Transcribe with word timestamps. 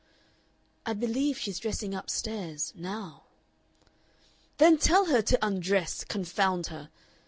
"I 0.83 0.93
believe 0.93 1.37
she's 1.37 1.59
dressing 1.59 1.93
up 1.93 2.09
stairs 2.09 2.73
now." 2.75 3.25
"Then 4.57 4.79
tell 4.79 5.05
her 5.05 5.21
to 5.21 5.45
undress, 5.45 6.03
confound 6.03 6.65
her!" 6.73 6.89